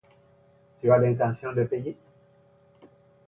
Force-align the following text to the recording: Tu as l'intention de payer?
Tu 0.79 0.91
as 0.91 0.97
l'intention 0.97 1.53
de 1.53 1.63
payer? 1.63 1.95